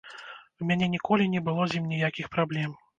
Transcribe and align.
У 0.61 0.69
мяне 0.69 0.89
ніколі 0.95 1.29
не 1.37 1.45
было 1.51 1.61
з 1.71 1.79
ім 1.83 1.89
ніякіх 1.95 2.27
праблем. 2.37 2.79